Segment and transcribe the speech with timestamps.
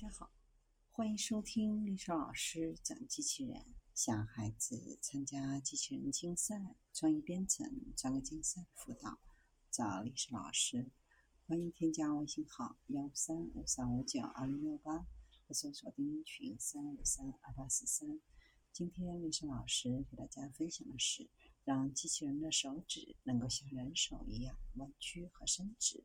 [0.00, 0.30] 大家好，
[0.92, 3.62] 欢迎收听丽莎老师讲机器人。
[3.94, 9.18] 想孩子参加机器人竞赛、创意编程、创客竞赛辅导，
[9.70, 10.90] 找丽莎老师。
[11.46, 15.00] 欢迎添加微信号幺三五三五九二零六八，
[15.46, 18.18] 或搜索钉钉群三五三二八四三。
[18.72, 21.28] 今天丽莎老师给大家分享的是，
[21.62, 26.02] 让机器人的手指能够像人手一样弯曲和伸直。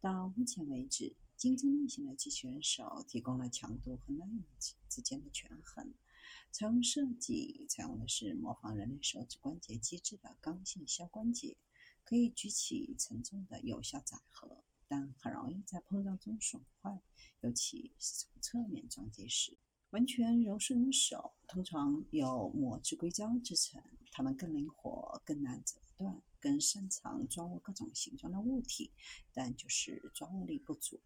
[0.00, 1.14] 到目前为止。
[1.42, 4.44] 竞争类型的机器人手提供了强度和耐用
[4.88, 5.92] 之间的权衡。
[6.52, 11.56] 采用设计采用的是模仿人类手指关节机制的刚性削关节，
[12.04, 17.02] 可以举起沉重的有效载荷，但很容易在碰撞中损坏，
[17.40, 19.58] 尤其是从侧面撞击时。
[19.90, 23.82] 完全柔顺的手通常由膜质硅胶制成，
[24.12, 28.92] 它们更灵活、更难折断、更擅长抓握各种形状的物体，
[29.32, 31.00] 但就是抓握力不足。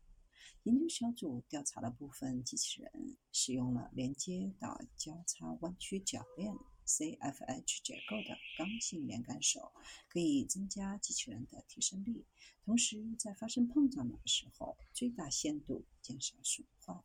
[0.64, 6.54] 研究小组调查的部分机器人使用了连接到交叉弯曲铰链
[6.86, 9.72] （CFH） 结构的刚性连杆手，
[10.08, 12.24] 可以增加机器人的提升力，
[12.64, 17.02] 同时在发生碰撞的时候最大限度减少损坏。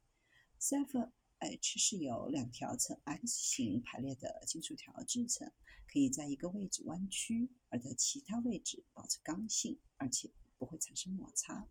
[0.60, 5.52] CFH 是由两条呈 X 型排列的金属条制成，
[5.88, 11.68] 可以在一个位置弯曲，而在其他位置保持刚性，而且不会产生摩擦。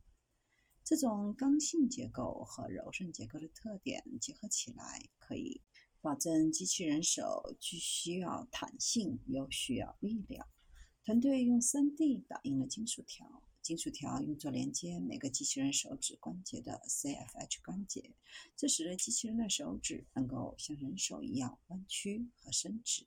[0.90, 5.62] 这种刚性结构和柔顺结构的特点结合起来，可以
[6.00, 10.48] 保证机器人手既需要弹性又需要力量。
[11.04, 18.12] 团队用 3D 打印了金属条，金属条用作连接每个机器人手指关节的 CFH 关节，
[18.56, 23.06] 这使得机器人的手指能够像人手一样弯曲和伸直。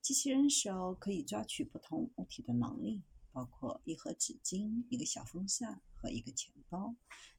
[0.00, 3.02] 机器人手可以抓取不同物体的能力。
[3.32, 6.94] 包括一盒纸巾、一个小风扇和一个钱包。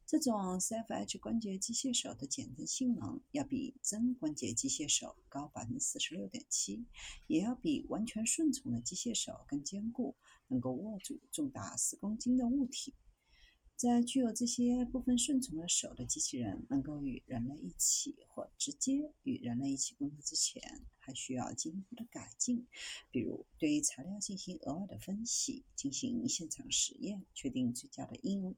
[0.06, 6.84] 这种 CFH 关节机械手的减震性能要比真关节机械手高百分之四十六点七，
[7.26, 10.14] 也要比完全顺从的机械手更坚固，
[10.48, 12.92] 能够握住重达四公斤的物体。
[13.76, 22.66] 在具有这些部分顺从的手的机器人能够与人类一起或直接与人类一起工作之前，还需要进一步的改进，
[23.10, 28.52] 比如对材料进行额外的分析，进行现场实验，确定最佳的应用